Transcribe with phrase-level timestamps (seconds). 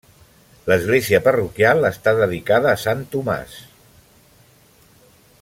[0.69, 3.61] L'església parroquial està dedicada a sant Tomàs.